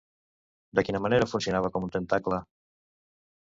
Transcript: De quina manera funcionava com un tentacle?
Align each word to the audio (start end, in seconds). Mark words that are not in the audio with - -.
De 0.79 0.83
quina 0.87 1.03
manera 1.07 1.29
funcionava 1.35 1.73
com 1.77 1.87
un 1.91 1.95
tentacle? 1.99 2.43